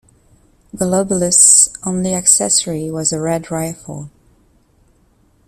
[0.75, 4.09] Golobulus' only accessory was a red rifle.